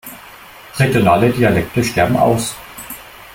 Regionale 0.79 1.29
Dialekte 1.29 1.83
sterben 1.83 2.17
aus. 2.17 2.55